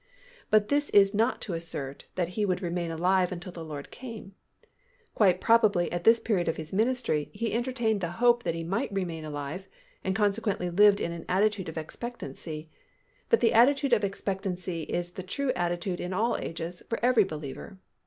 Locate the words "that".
2.15-2.29, 8.41-8.55